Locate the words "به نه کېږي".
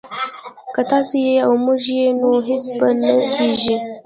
2.77-3.75